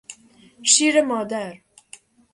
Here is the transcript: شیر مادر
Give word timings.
شیر 0.71 1.01
مادر 1.01 1.57